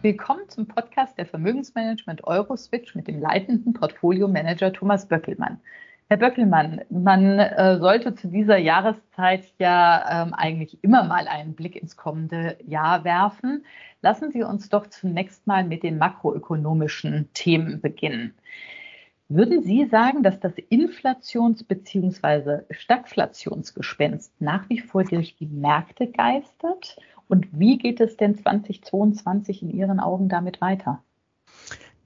[0.00, 5.58] Willkommen zum Podcast der Vermögensmanagement Euroswitch mit dem leitenden Portfolio-Manager Thomas Böckelmann.
[6.06, 11.74] Herr Böckelmann, man äh, sollte zu dieser Jahreszeit ja ähm, eigentlich immer mal einen Blick
[11.74, 13.64] ins kommende Jahr werfen.
[14.00, 18.34] Lassen Sie uns doch zunächst mal mit den makroökonomischen Themen beginnen.
[19.28, 22.60] Würden Sie sagen, dass das Inflations- bzw.
[22.70, 26.96] Stagflationsgespenst nach wie vor durch die Märkte geistert?
[27.28, 31.02] Und wie geht es denn 2022 in Ihren Augen damit weiter?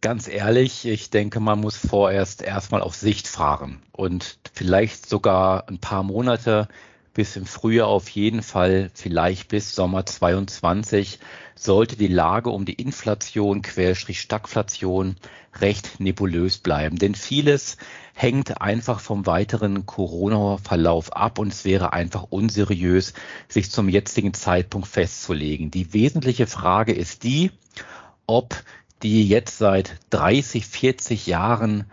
[0.00, 5.78] Ganz ehrlich, ich denke, man muss vorerst erstmal auf Sicht fahren und vielleicht sogar ein
[5.78, 6.66] paar Monate
[7.14, 11.18] bis im Frühjahr auf jeden Fall, vielleicht bis Sommer 22,
[11.54, 15.16] sollte die Lage um die Inflation, Querstrich Stagflation
[15.60, 16.98] recht nebulös bleiben.
[16.98, 17.76] Denn vieles
[18.14, 23.12] hängt einfach vom weiteren Corona-Verlauf ab und es wäre einfach unseriös,
[23.48, 25.70] sich zum jetzigen Zeitpunkt festzulegen.
[25.70, 27.50] Die wesentliche Frage ist die,
[28.26, 28.62] ob
[29.02, 31.84] die jetzt seit 30, 40 Jahren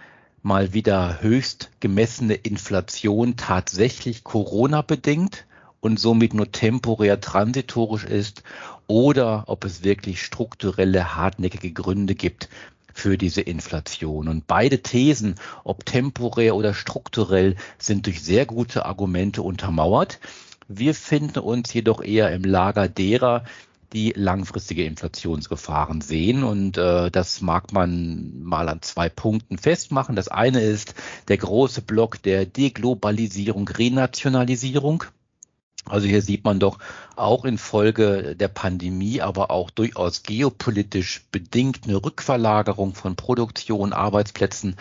[0.42, 5.46] mal wieder höchst gemessene Inflation tatsächlich Corona bedingt
[5.80, 8.44] und somit nur temporär transitorisch ist
[8.88, 12.50] oder ob es wirklich strukturelle, hartnäckige Gründe gibt
[12.94, 14.28] für diese Inflation.
[14.28, 20.20] Und beide Thesen, ob temporär oder strukturell, sind durch sehr gute Argumente untermauert.
[20.68, 23.44] Wir finden uns jedoch eher im Lager derer,
[23.94, 26.44] die langfristige Inflationsgefahren sehen.
[26.44, 30.16] Und äh, das mag man mal an zwei Punkten festmachen.
[30.16, 30.96] Das eine ist
[31.28, 35.04] der große Block der Deglobalisierung, Renationalisierung.
[35.86, 36.78] Also hier sieht man doch
[37.16, 44.76] auch infolge der Pandemie, aber auch durchaus geopolitisch bedingt eine Rückverlagerung von Produktion, Arbeitsplätzen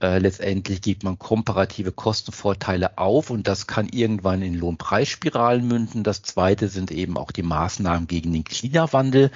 [0.00, 6.04] äh, letztendlich gibt man komparative Kostenvorteile auf und das kann irgendwann in Lohnpreisspiralen münden.
[6.04, 9.30] Das zweite sind eben auch die Maßnahmen gegen den Klimawandel.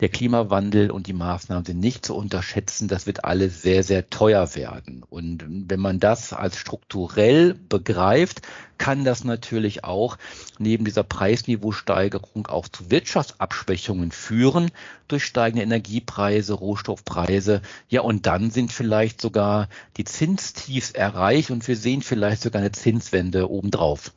[0.00, 2.88] Der Klimawandel und die Maßnahmen sind nicht zu unterschätzen.
[2.88, 5.02] Das wird alles sehr, sehr teuer werden.
[5.08, 8.40] Und wenn man das als strukturell begreift,
[8.78, 10.16] kann das natürlich auch
[10.58, 14.70] neben dieser Preisniveausteigerung auch zu Wirtschaftsabschwächungen führen
[15.06, 17.60] durch steigende Energiepreise, Rohstoffpreise.
[17.90, 19.68] Ja, und dann sind vielleicht sogar
[19.98, 24.14] die Zinstiefs erreicht und wir sehen vielleicht sogar eine Zinswende obendrauf.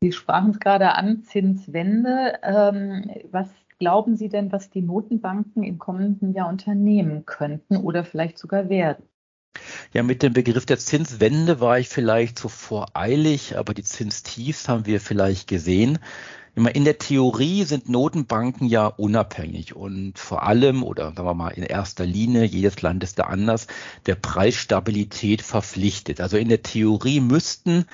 [0.00, 2.38] Sie sprachen es gerade an, Zinswende.
[2.42, 3.48] Ähm, was
[3.78, 9.04] glauben Sie denn, was die Notenbanken im kommenden Jahr unternehmen könnten oder vielleicht sogar werden?
[9.92, 14.86] Ja, mit dem Begriff der Zinswende war ich vielleicht zu voreilig, aber die Zinstiefs haben
[14.86, 15.98] wir vielleicht gesehen.
[16.56, 21.64] In der Theorie sind Notenbanken ja unabhängig und vor allem oder sagen wir mal in
[21.64, 23.66] erster Linie, jedes Land ist da anders,
[24.06, 26.20] der Preisstabilität verpflichtet.
[26.20, 27.86] Also in der Theorie müssten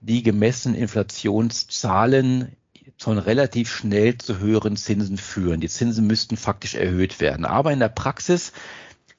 [0.00, 2.56] die gemessenen Inflationszahlen
[3.02, 5.60] schon relativ schnell zu höheren Zinsen führen.
[5.60, 7.44] Die Zinsen müssten faktisch erhöht werden.
[7.44, 8.52] Aber in der Praxis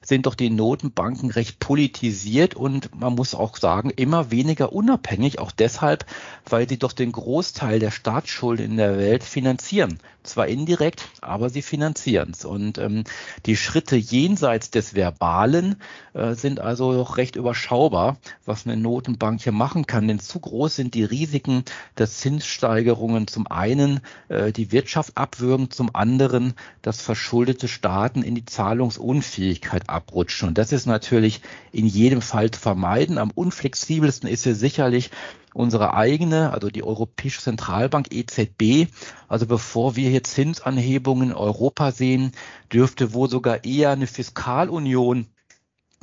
[0.04, 5.52] sind doch die Notenbanken recht politisiert und man muss auch sagen, immer weniger unabhängig, auch
[5.52, 6.06] deshalb,
[6.48, 9.98] weil sie doch den Großteil der Staatsschulden in der Welt finanzieren.
[10.24, 12.46] Zwar indirekt, aber sie finanzieren es.
[12.46, 13.04] Und ähm,
[13.44, 15.76] die Schritte jenseits des Verbalen
[16.14, 18.16] äh, sind also doch recht überschaubar,
[18.46, 20.08] was eine Notenbank hier machen kann.
[20.08, 21.64] Denn zu groß sind die Risiken
[21.98, 23.26] der Zinssteigerungen.
[23.26, 30.48] Zum einen äh, die Wirtschaft abwürgen, zum anderen, dass verschuldete Staaten in die Zahlungsunfähigkeit abrutschen.
[30.48, 31.40] Und das ist natürlich
[31.72, 33.18] in jedem Fall zu vermeiden.
[33.18, 35.10] Am unflexibelsten ist hier sicherlich
[35.54, 38.88] unsere eigene, also die Europäische Zentralbank EZB.
[39.28, 42.32] Also bevor wir hier Zinsanhebungen in Europa sehen,
[42.72, 45.28] dürfte wohl sogar eher eine Fiskalunion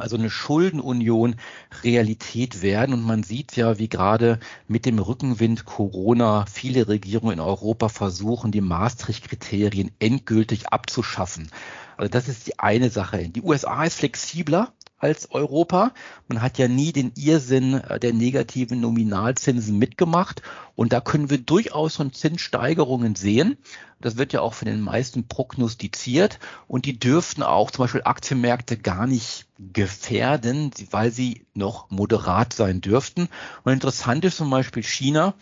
[0.02, 1.36] also eine Schuldenunion
[1.84, 2.94] Realität werden.
[2.94, 8.52] Und man sieht ja, wie gerade mit dem Rückenwind Corona viele Regierungen in Europa versuchen,
[8.52, 11.50] die Maastricht-Kriterien endgültig abzuschaffen.
[11.98, 13.30] Also das ist die eine Sache.
[13.30, 15.94] Die USA ist flexibler als Europa.
[16.28, 20.42] Man hat ja nie den Irrsinn äh, der negativen Nominalzinsen mitgemacht.
[20.76, 23.58] Und da können wir durchaus schon Zinssteigerungen sehen.
[24.00, 26.40] Das wird ja auch von den meisten prognostiziert.
[26.68, 32.82] Und die dürften auch zum Beispiel Aktienmärkte gar nicht gefährden, weil sie noch moderat sein
[32.82, 33.28] dürften.
[33.64, 35.34] Und interessant ist zum Beispiel China.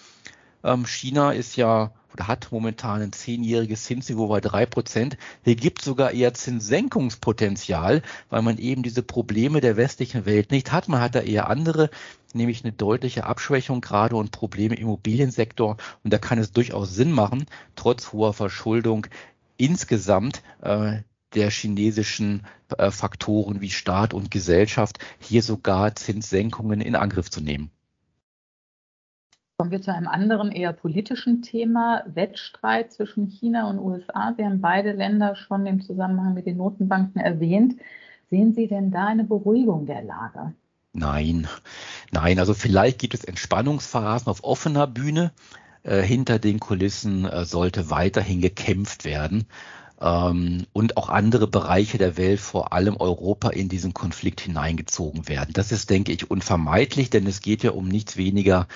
[0.64, 5.18] Ähm, China ist ja oder hat momentan ein zehnjähriges Zinsniveau bei drei Prozent.
[5.44, 10.88] Hier gibt sogar eher Zinssenkungspotenzial, weil man eben diese Probleme der westlichen Welt nicht hat.
[10.88, 11.90] Man hat da eher andere,
[12.34, 15.78] nämlich eine deutliche Abschwächung gerade und Probleme im Immobiliensektor.
[16.04, 17.46] Und da kann es durchaus Sinn machen,
[17.76, 19.08] trotz hoher Verschuldung
[19.58, 20.98] insgesamt äh,
[21.36, 22.46] der chinesischen
[22.78, 27.72] äh, Faktoren wie Staat und Gesellschaft hier sogar Zinssenkungen in Angriff zu nehmen.
[29.60, 34.34] Kommen wir zu einem anderen, eher politischen Thema, Wettstreit zwischen China und USA.
[34.38, 37.76] Sie haben beide Länder schon im Zusammenhang mit den Notenbanken erwähnt.
[38.30, 40.54] Sehen Sie denn da eine Beruhigung der Lage?
[40.94, 41.46] Nein,
[42.14, 45.34] nein, also vielleicht gibt es Entspannungsphasen auf offener Bühne.
[45.84, 49.46] Äh, hinter den Kulissen äh, sollte weiterhin gekämpft werden
[50.00, 55.52] ähm, und auch andere Bereiche der Welt, vor allem Europa, in diesen Konflikt hineingezogen werden.
[55.54, 58.68] Das ist, denke ich, unvermeidlich, denn es geht ja um nichts weniger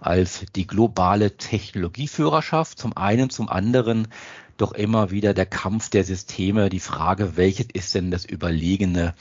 [0.00, 2.78] als die globale Technologieführerschaft.
[2.78, 4.08] Zum einen, zum anderen
[4.56, 9.14] doch immer wieder der Kampf der Systeme, die Frage, welches ist denn das überlegene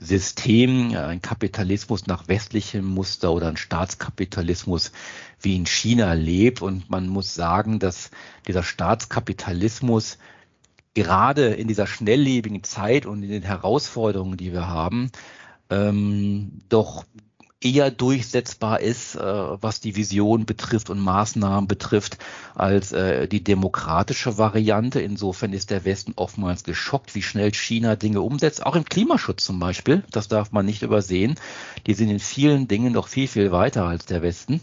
[0.00, 4.92] System, ein Kapitalismus nach westlichem Muster oder ein Staatskapitalismus
[5.40, 6.62] wie in China lebt.
[6.62, 8.10] Und man muss sagen, dass
[8.46, 10.18] dieser Staatskapitalismus
[10.94, 15.10] gerade in dieser schnelllebigen Zeit und in den Herausforderungen, die wir haben,
[15.70, 17.04] ähm, doch
[17.64, 22.18] eher durchsetzbar ist, äh, was die Vision betrifft und Maßnahmen betrifft,
[22.54, 25.00] als äh, die demokratische Variante.
[25.00, 29.58] Insofern ist der Westen oftmals geschockt, wie schnell China Dinge umsetzt, auch im Klimaschutz zum
[29.58, 30.04] Beispiel.
[30.10, 31.36] Das darf man nicht übersehen.
[31.86, 34.60] Die sind in vielen Dingen noch viel, viel weiter als der Westen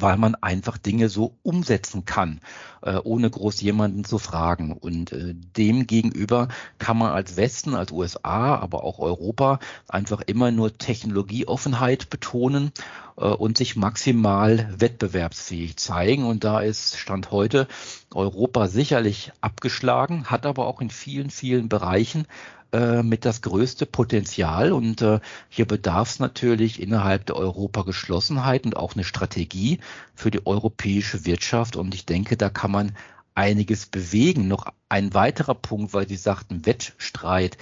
[0.00, 2.40] weil man einfach Dinge so umsetzen kann,
[2.82, 4.72] äh, ohne groß jemanden zu fragen.
[4.72, 6.48] Und äh, dem gegenüber
[6.78, 9.58] kann man als Westen, als USA, aber auch Europa
[9.88, 12.72] einfach immer nur Technologieoffenheit betonen
[13.16, 16.24] äh, und sich maximal wettbewerbsfähig zeigen.
[16.24, 17.66] Und da ist Stand heute
[18.14, 22.26] Europa sicherlich abgeschlagen, hat aber auch in vielen, vielen Bereichen
[22.72, 24.72] äh, mit das größte Potenzial.
[24.72, 29.78] Und äh, hier bedarf es natürlich innerhalb der Europa-Geschlossenheit und auch eine Strategie
[30.14, 31.76] für die europäische Wirtschaft.
[31.76, 32.92] Und ich denke, da kann man
[33.34, 34.48] einiges bewegen.
[34.48, 37.56] Noch ein weiterer Punkt, weil Sie sagten Wettstreit.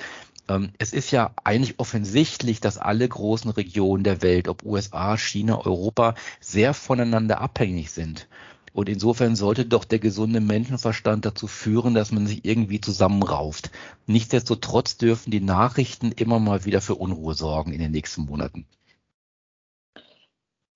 [0.49, 5.59] Ähm, es ist ja eigentlich offensichtlich, dass alle großen Regionen der Welt, ob USA, China,
[5.65, 8.29] Europa, sehr voneinander abhängig sind.
[8.77, 13.71] Und insofern sollte doch der gesunde Menschenverstand dazu führen, dass man sich irgendwie zusammenrauft.
[14.05, 18.67] Nichtsdestotrotz dürfen die Nachrichten immer mal wieder für Unruhe sorgen in den nächsten Monaten.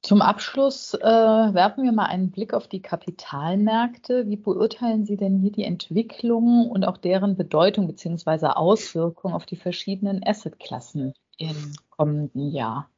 [0.01, 4.27] Zum Abschluss äh, werfen wir mal einen Blick auf die Kapitalmärkte.
[4.31, 8.47] Wie beurteilen Sie denn hier die Entwicklung und auch deren Bedeutung bzw.
[8.47, 12.89] Auswirkungen auf die verschiedenen Assetklassen im kommenden Jahr?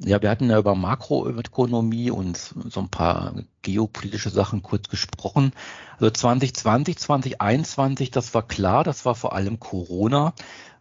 [0.00, 5.52] Ja, wir hatten ja über Makroökonomie und so ein paar geopolitische Sachen kurz gesprochen.
[5.94, 10.34] Also 2020, 2021, das war klar, das war vor allem Corona.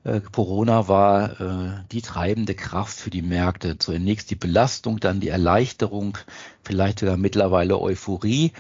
[0.04, 3.80] Äh, Corona war äh, die treibende Kraft für die Märkte.
[3.80, 6.20] Zunächst die Belastung, dann die Erleichterung,
[6.64, 8.52] vielleicht sogar mittlerweile Euphorie.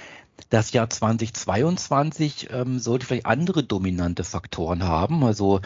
[0.49, 5.23] Das Jahr 2022 ähm, sollte vielleicht andere dominante Faktoren haben.
[5.23, 5.61] Also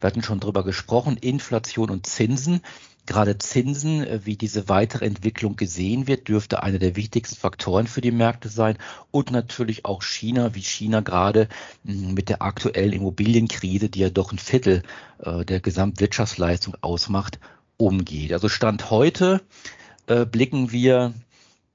[0.00, 2.60] wir hatten schon drüber gesprochen, Inflation und Zinsen.
[3.06, 8.00] Gerade Zinsen, äh, wie diese weitere Entwicklung gesehen wird, dürfte einer der wichtigsten Faktoren für
[8.00, 8.76] die Märkte sein.
[9.10, 11.48] Und natürlich auch China, wie China gerade
[11.84, 14.82] hm, mit der aktuellen Immobilienkrise, die ja doch ein Viertel
[15.18, 17.38] äh, der Gesamtwirtschaftsleistung ausmacht,
[17.76, 18.32] umgeht.
[18.32, 19.40] Also Stand heute
[20.06, 21.14] äh, blicken wir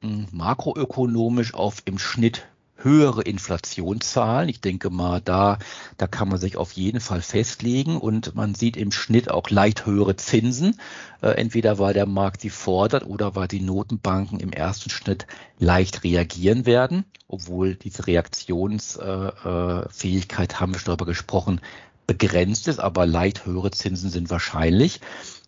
[0.01, 2.45] hm, makroökonomisch auf im Schnitt
[2.83, 4.49] höhere Inflationszahlen.
[4.49, 5.59] Ich denke mal, da,
[5.97, 9.85] da kann man sich auf jeden Fall festlegen und man sieht im Schnitt auch leicht
[9.85, 10.79] höhere Zinsen.
[11.21, 15.27] Äh, entweder weil der Markt sie fordert oder weil die Notenbanken im ersten Schnitt
[15.59, 21.61] leicht reagieren werden, obwohl diese Reaktionsfähigkeit, äh, haben wir schon darüber gesprochen,
[22.07, 24.99] begrenzt ist, aber leicht höhere Zinsen sind wahrscheinlich.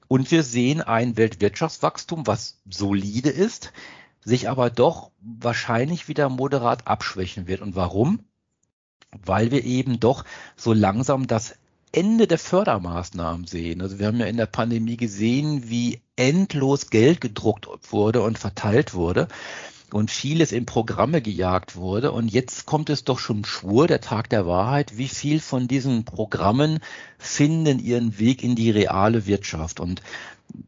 [0.08, 3.74] Und wir sehen ein Weltwirtschaftswachstum, was solide ist
[4.24, 7.62] sich aber doch wahrscheinlich wieder moderat abschwächen wird.
[7.62, 8.20] Und warum?
[9.25, 10.25] Weil wir eben doch
[10.56, 11.56] so langsam das
[11.92, 13.82] Ende der Fördermaßnahmen sehen.
[13.82, 18.96] Also wir haben ja in der Pandemie gesehen, wie endlos Geld gedruckt wurde und verteilt
[18.96, 19.27] wurde
[19.94, 22.12] und vieles in Programme gejagt wurde.
[22.12, 26.03] Und jetzt kommt es doch schon Schwur, der Tag der Wahrheit, wie viel von diesen
[26.03, 26.80] Programmen
[27.20, 29.80] finden ihren Weg in die reale Wirtschaft.
[29.80, 30.01] Und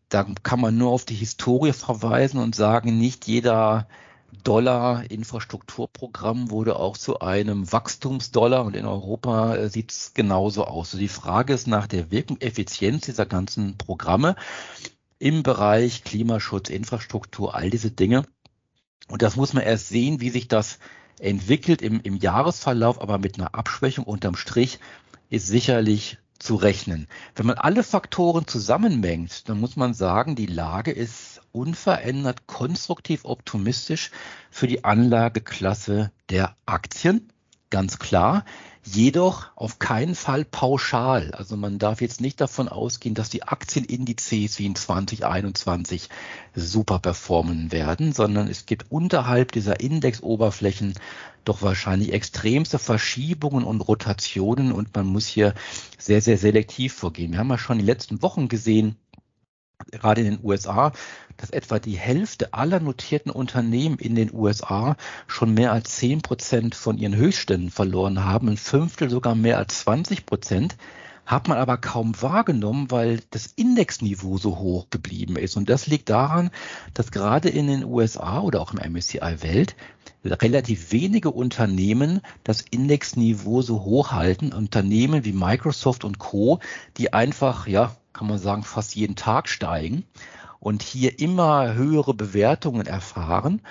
[0.10, 3.88] da kann man nur auf die Historie verweisen und sagen, nicht jeder
[4.44, 10.90] Dollar Infrastrukturprogramm wurde auch zu einem Wachstumsdollar und in Europa äh, sieht es genauso aus.
[10.90, 14.36] Also die Frage ist nach der Wirkung, Effizienz dieser ganzen Programme
[15.20, 18.26] im Bereich Klimaschutz, Infrastruktur, all diese Dinge.
[19.08, 20.80] Und das muss man erst sehen, wie sich das
[21.20, 24.80] entwickelt im, im Jahresverlauf, aber mit einer Abschwächung unterm Strich
[25.30, 27.08] ist sicherlich zu rechnen.
[27.36, 34.12] Wenn man alle Faktoren zusammenmengt, dann muss man sagen, die Lage ist unverändert konstruktiv optimistisch
[34.52, 37.32] für die Anlageklasse der Aktien.
[37.70, 38.46] Ganz klar.
[38.88, 41.32] Jedoch auf keinen Fall pauschal.
[41.34, 46.10] Also man darf jetzt nicht davon ausgehen, dass die Aktienindizes wie in 2021
[46.54, 50.94] super performen werden, sondern es gibt unterhalb dieser Indexoberflächen
[51.46, 55.54] doch wahrscheinlich extremste Verschiebungen und Rotationen und man muss hier
[55.98, 57.32] sehr, sehr selektiv vorgehen.
[57.32, 58.98] Wir haben ja schon die letzten Wochen gesehen,
[59.92, 60.92] gerade in den USA,
[61.38, 64.96] dass etwa die Hälfte aller notierten Unternehmen in den USA
[65.28, 69.80] schon mehr als 10 Prozent von ihren Höchstständen verloren haben, ein Fünftel sogar mehr als
[69.82, 70.78] 20 Prozent
[71.26, 75.58] hat man aber kaum wahrgenommen, weil das Indexniveau so hoch geblieben ist.
[75.58, 76.52] Und das liegt daran,
[76.94, 79.76] dass gerade in den USA oder auch im MSCI Welt
[80.24, 84.54] relativ wenige Unternehmen das Indexniveau so hoch halten.
[84.54, 86.60] Unternehmen wie Microsoft und Co.,
[86.98, 90.06] die einfach, ja, kann man sagen, fast jeden Tag steigen
[90.60, 93.62] und hier immer höhere Bewertungen erfahren.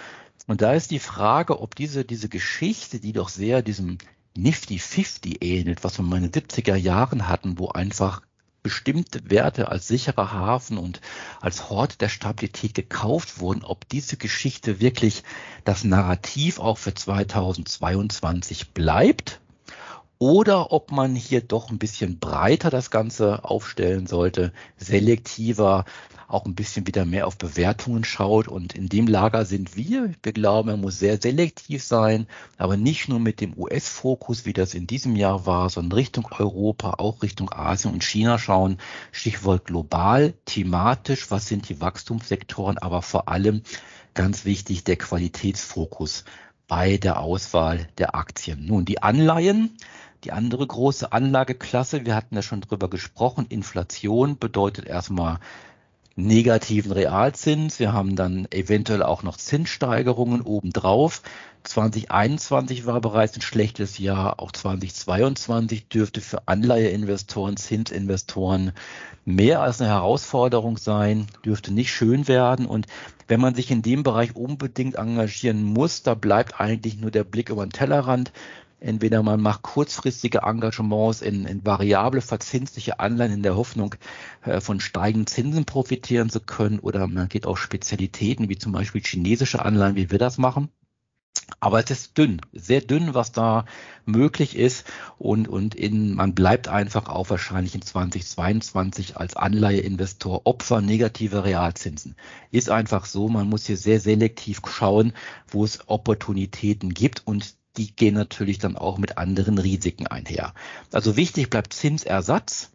[0.46, 3.98] Und da ist die Frage, ob diese, diese Geschichte, die doch sehr diesem
[4.36, 8.20] Nifty 50 ähnelt, was wir in den 70er Jahren hatten, wo einfach
[8.62, 11.00] bestimmte Werte als sicherer Hafen und
[11.40, 15.22] als Hort der Stabilität gekauft wurden, ob diese Geschichte wirklich
[15.64, 19.40] das Narrativ auch für 2022 bleibt
[20.18, 25.84] oder ob man hier doch ein bisschen breiter das Ganze aufstellen sollte, selektiver,
[26.28, 28.48] auch ein bisschen wieder mehr auf Bewertungen schaut.
[28.48, 30.12] Und in dem Lager sind wir.
[30.22, 32.26] Wir glauben, er muss sehr selektiv sein,
[32.58, 36.94] aber nicht nur mit dem US-Fokus, wie das in diesem Jahr war, sondern Richtung Europa,
[36.98, 38.78] auch Richtung Asien und China schauen.
[39.12, 43.62] Stichwort global, thematisch, was sind die Wachstumssektoren, aber vor allem
[44.14, 46.24] ganz wichtig der Qualitätsfokus
[46.66, 48.64] bei der Auswahl der Aktien.
[48.64, 49.76] Nun, die Anleihen,
[50.24, 55.38] die andere große Anlageklasse, wir hatten ja schon drüber gesprochen, Inflation bedeutet erstmal
[56.16, 57.78] negativen Realzins.
[57.80, 61.22] Wir haben dann eventuell auch noch Zinssteigerungen obendrauf.
[61.64, 64.38] 2021 war bereits ein schlechtes Jahr.
[64.38, 68.72] Auch 2022 dürfte für Anleiheinvestoren, Zinsinvestoren
[69.24, 72.66] mehr als eine Herausforderung sein, dürfte nicht schön werden.
[72.66, 72.86] Und
[73.26, 77.48] wenn man sich in dem Bereich unbedingt engagieren muss, da bleibt eigentlich nur der Blick
[77.48, 78.30] über den Tellerrand.
[78.84, 83.94] Entweder man macht kurzfristige Engagements in, in variable verzinsliche Anleihen in der Hoffnung,
[84.42, 89.00] äh, von steigenden Zinsen profitieren zu können, oder man geht auf Spezialitäten wie zum Beispiel
[89.02, 90.68] chinesische Anleihen, wie wir das machen.
[91.60, 93.64] Aber es ist dünn, sehr dünn, was da
[94.04, 94.84] möglich ist.
[95.16, 102.16] Und, und in, man bleibt einfach auch wahrscheinlich in 2022 als Anleiheinvestor Opfer negativer Realzinsen.
[102.50, 105.14] Ist einfach so, man muss hier sehr selektiv schauen,
[105.48, 110.54] wo es Opportunitäten gibt und die gehen natürlich dann auch mit anderen Risiken einher.
[110.92, 112.70] Also wichtig bleibt Zinsersatz.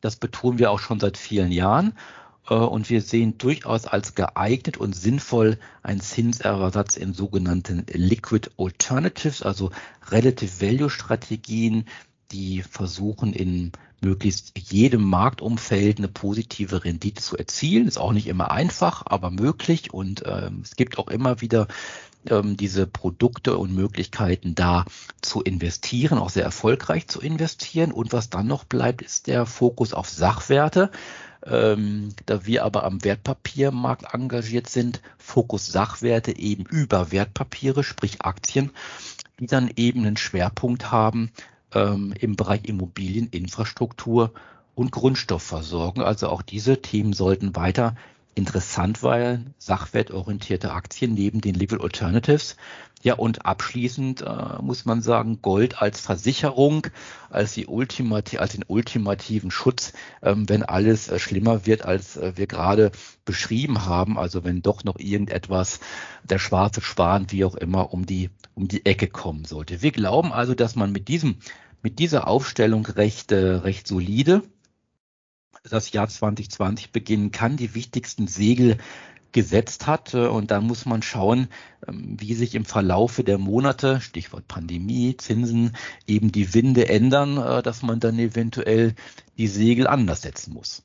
[0.00, 1.94] Das betonen wir auch schon seit vielen Jahren.
[2.48, 9.42] Äh, und wir sehen durchaus als geeignet und sinnvoll einen Zinsersatz in sogenannten Liquid Alternatives,
[9.42, 9.70] also
[10.10, 11.84] Relative Value Strategien,
[12.30, 17.88] die versuchen in möglichst jedem Marktumfeld eine positive Rendite zu erzielen.
[17.88, 19.92] Ist auch nicht immer einfach, aber möglich.
[19.92, 21.66] Und äh, es gibt auch immer wieder
[22.30, 24.84] ähm, diese Produkte und Möglichkeiten da
[25.20, 27.92] zu investieren, auch sehr erfolgreich zu investieren.
[27.92, 30.90] Und was dann noch bleibt, ist der Fokus auf Sachwerte.
[31.46, 38.72] Ähm, da wir aber am Wertpapiermarkt engagiert sind, Fokus Sachwerte eben über Wertpapiere, sprich Aktien,
[39.38, 41.30] die dann eben einen Schwerpunkt haben
[41.72, 44.32] ähm, im Bereich Immobilieninfrastruktur
[44.74, 46.02] und Grundstoffversorgung.
[46.02, 47.94] Also auch diese Themen sollten weiter
[48.38, 52.56] interessant weil sachwertorientierte Aktien neben den Liquid Alternatives.
[53.02, 56.88] Ja, und abschließend äh, muss man sagen, Gold als Versicherung,
[57.30, 62.32] als, die Ultimati als den ultimativen Schutz, ähm, wenn alles äh, schlimmer wird, als äh,
[62.36, 62.90] wir gerade
[63.24, 64.18] beschrieben haben.
[64.18, 65.78] Also wenn doch noch irgendetwas,
[66.24, 69.80] der schwarze Schwan, wie auch immer, um die, um die Ecke kommen sollte.
[69.82, 71.36] Wir glauben also, dass man mit diesem,
[71.82, 74.42] mit dieser Aufstellung recht, äh, recht solide
[75.62, 78.78] das Jahr 2020 beginnen kann, die wichtigsten Segel
[79.32, 80.14] gesetzt hat.
[80.14, 81.48] Äh, und dann muss man schauen,
[81.86, 87.62] ähm, wie sich im Verlaufe der Monate, Stichwort Pandemie, Zinsen, eben die Winde ändern, äh,
[87.62, 88.94] dass man dann eventuell
[89.36, 90.82] die Segel anders setzen muss.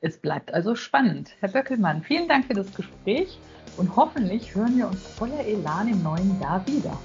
[0.00, 1.30] Es bleibt also spannend.
[1.40, 3.38] Herr Böckelmann, vielen Dank für das Gespräch
[3.76, 6.98] und hoffentlich hören wir uns voller Elan im neuen Jahr wieder.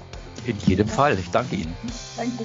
[0.46, 1.18] In jedem Fall.
[1.18, 1.74] Ich danke Ihnen.
[2.16, 2.44] Danke.